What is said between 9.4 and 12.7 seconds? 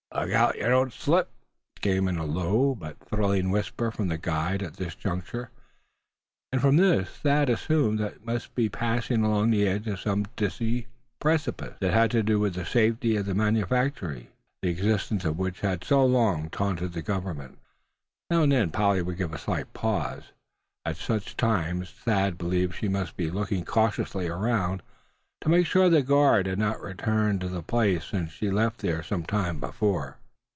the edge of some dizzy precipice, that had to do with the